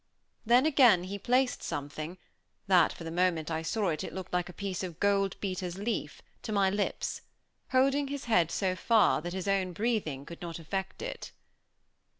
Then 0.47 0.65
again 0.65 1.03
he 1.03 1.19
placed 1.19 1.61
something, 1.61 2.17
that 2.65 2.91
for 2.91 3.03
the 3.03 3.11
moment 3.11 3.51
I 3.51 3.61
saw 3.61 3.89
it 3.89 4.01
looked 4.11 4.33
like 4.33 4.49
a 4.49 4.51
piece 4.51 4.81
of 4.81 4.99
gold 4.99 5.39
beater's 5.39 5.77
leaf, 5.77 6.23
to 6.41 6.51
my 6.51 6.71
lips, 6.71 7.21
holding 7.71 8.07
his 8.07 8.25
head 8.25 8.49
so 8.49 8.75
far 8.75 9.21
that 9.21 9.33
his 9.33 9.47
own 9.47 9.73
breathing 9.73 10.25
could 10.25 10.41
not 10.41 10.57
affect 10.57 11.03
it. 11.03 11.31